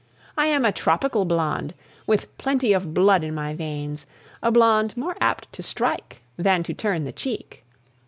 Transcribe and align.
I 0.35 0.47
am 0.47 0.65
a 0.65 0.71
tropical 0.71 1.25
blonde, 1.25 1.75
with 2.07 2.35
plenty 2.39 2.73
of 2.73 2.91
blood 2.91 3.23
in 3.23 3.35
my 3.35 3.53
veins, 3.53 4.07
a 4.41 4.49
blonde 4.49 4.97
more 4.97 5.15
apt 5.21 5.53
to 5.53 5.61
strike 5.61 6.23
than 6.37 6.63
to 6.63 6.73
turn 6.73 7.03
the 7.03 7.11
cheek. 7.11 7.63